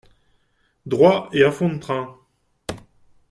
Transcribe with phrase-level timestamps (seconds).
[0.87, 2.17] Droit, et à fond de train.